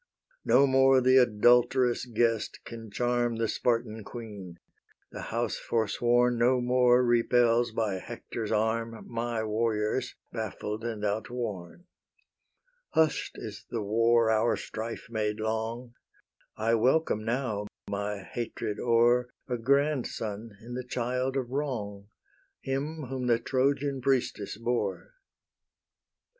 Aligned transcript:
No 0.43 0.65
more 0.65 0.99
the 0.99 1.17
adulterous 1.17 2.05
guest 2.07 2.61
can 2.65 2.89
charm 2.89 3.35
The 3.35 3.47
Spartan 3.47 4.03
queen: 4.03 4.57
the 5.11 5.21
house 5.29 5.57
forsworn 5.59 6.39
No 6.39 6.59
more 6.59 7.05
repels 7.05 7.69
by 7.71 7.99
Hector's 7.99 8.51
arm 8.51 9.05
My 9.07 9.43
warriors, 9.43 10.15
baffled 10.31 10.83
and 10.83 11.05
outworn: 11.05 11.85
Hush'd 12.95 13.35
is 13.37 13.67
the 13.69 13.83
war 13.83 14.31
our 14.31 14.57
strife 14.57 15.05
made 15.07 15.39
long: 15.39 15.93
I 16.57 16.73
welcome 16.73 17.23
now, 17.23 17.67
my 17.87 18.23
hatred 18.23 18.79
o'er, 18.79 19.29
A 19.47 19.59
grandson 19.59 20.57
in 20.61 20.73
the 20.73 20.83
child 20.83 21.37
of 21.37 21.51
wrong, 21.51 22.07
Him 22.61 23.03
whom 23.03 23.27
the 23.27 23.37
Trojan 23.37 24.01
priestess 24.01 24.57
bore. 24.57 25.13